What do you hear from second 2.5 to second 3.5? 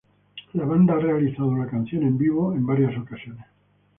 en varias ocasiones.